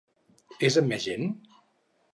És 0.69 0.79
amb 0.83 0.91
més 0.93 1.07
gent? 1.11 1.31